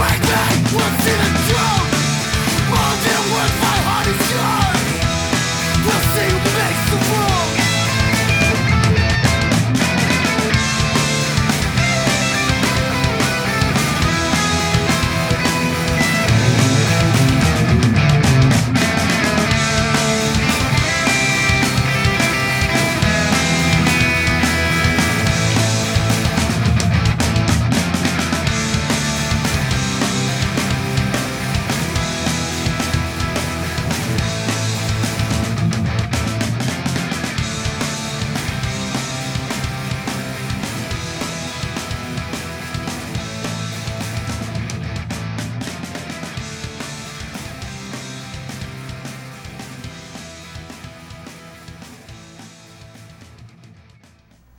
Break 0.00 0.22
me, 0.22 0.78
what's 0.78 1.06
in 1.06 1.34
the 1.34 1.40
throne? 1.52 1.79